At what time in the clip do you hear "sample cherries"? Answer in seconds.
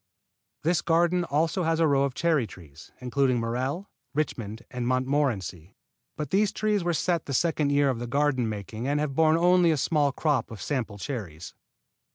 10.59-11.53